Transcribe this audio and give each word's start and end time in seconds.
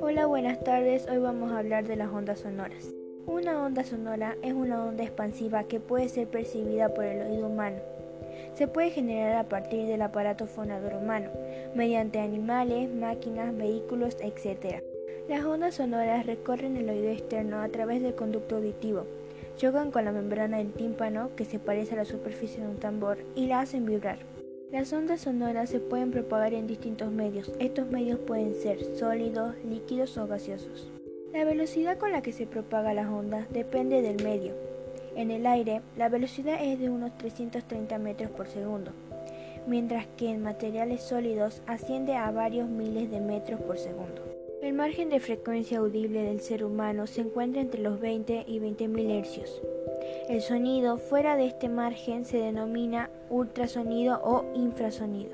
Hola, 0.00 0.26
buenas 0.26 0.62
tardes. 0.64 1.06
Hoy 1.10 1.18
vamos 1.18 1.52
a 1.52 1.58
hablar 1.58 1.86
de 1.86 1.96
las 1.96 2.10
ondas 2.10 2.40
sonoras. 2.40 2.94
Una 3.26 3.62
onda 3.62 3.84
sonora 3.84 4.36
es 4.42 4.54
una 4.54 4.82
onda 4.84 5.04
expansiva 5.04 5.64
que 5.64 5.80
puede 5.80 6.08
ser 6.08 6.28
percibida 6.28 6.94
por 6.94 7.04
el 7.04 7.30
oído 7.30 7.48
humano. 7.48 7.76
Se 8.54 8.66
puede 8.66 8.90
generar 8.90 9.36
a 9.36 9.48
partir 9.48 9.86
del 9.86 10.00
aparato 10.00 10.46
fonador 10.46 10.94
humano, 10.94 11.30
mediante 11.74 12.18
animales, 12.18 12.90
máquinas, 12.94 13.54
vehículos, 13.56 14.16
etc. 14.20 14.82
Las 15.28 15.44
ondas 15.44 15.74
sonoras 15.74 16.24
recorren 16.24 16.76
el 16.76 16.88
oído 16.88 17.10
externo 17.10 17.60
a 17.60 17.68
través 17.68 18.00
del 18.02 18.14
conducto 18.14 18.56
auditivo, 18.56 19.04
chocan 19.56 19.90
con 19.90 20.04
la 20.04 20.12
membrana 20.12 20.58
del 20.58 20.72
tímpano, 20.72 21.30
que 21.36 21.44
se 21.44 21.58
parece 21.58 21.94
a 21.94 21.98
la 21.98 22.04
superficie 22.04 22.62
de 22.62 22.68
un 22.68 22.78
tambor, 22.78 23.18
y 23.34 23.48
la 23.48 23.60
hacen 23.60 23.84
vibrar. 23.84 24.33
Las 24.74 24.92
ondas 24.92 25.20
sonoras 25.20 25.70
se 25.70 25.78
pueden 25.78 26.10
propagar 26.10 26.52
en 26.52 26.66
distintos 26.66 27.12
medios. 27.12 27.52
Estos 27.60 27.88
medios 27.92 28.18
pueden 28.18 28.56
ser 28.56 28.82
sólidos, 28.96 29.54
líquidos 29.64 30.18
o 30.18 30.26
gaseosos. 30.26 30.90
La 31.32 31.44
velocidad 31.44 31.96
con 31.96 32.10
la 32.10 32.22
que 32.22 32.32
se 32.32 32.48
propaga 32.48 32.92
las 32.92 33.06
ondas 33.06 33.46
depende 33.52 34.02
del 34.02 34.20
medio. 34.24 34.52
En 35.14 35.30
el 35.30 35.46
aire, 35.46 35.80
la 35.96 36.08
velocidad 36.08 36.58
es 36.60 36.80
de 36.80 36.90
unos 36.90 37.16
330 37.18 37.98
metros 38.00 38.32
por 38.32 38.48
segundo, 38.48 38.90
mientras 39.68 40.08
que 40.16 40.30
en 40.30 40.42
materiales 40.42 41.04
sólidos 41.04 41.62
asciende 41.68 42.16
a 42.16 42.32
varios 42.32 42.68
miles 42.68 43.12
de 43.12 43.20
metros 43.20 43.60
por 43.60 43.78
segundo. 43.78 44.33
El 44.64 44.72
margen 44.72 45.10
de 45.10 45.20
frecuencia 45.20 45.80
audible 45.80 46.22
del 46.22 46.40
ser 46.40 46.64
humano 46.64 47.06
se 47.06 47.20
encuentra 47.20 47.60
entre 47.60 47.82
los 47.82 48.00
20 48.00 48.44
y 48.46 48.60
20 48.60 48.88
mil 48.88 49.10
hercios. 49.10 49.60
El 50.26 50.40
sonido 50.40 50.96
fuera 50.96 51.36
de 51.36 51.44
este 51.44 51.68
margen 51.68 52.24
se 52.24 52.38
denomina 52.38 53.10
ultrasonido 53.28 54.18
o 54.24 54.46
infrasonido. 54.54 55.32